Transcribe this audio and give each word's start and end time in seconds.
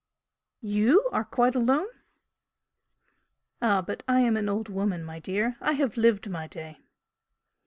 "YOU 0.63 1.07
are 1.11 1.23
quite 1.23 1.53
alone?" 1.53 1.85
"Ah, 3.61 3.83
but 3.83 4.01
I 4.07 4.21
am 4.21 4.35
an 4.35 4.49
old 4.49 4.67
woman, 4.67 5.03
my 5.03 5.19
dear! 5.19 5.57
I 5.61 5.73
have 5.73 5.95
lived 5.95 6.27
my 6.27 6.47
day!" 6.47 6.79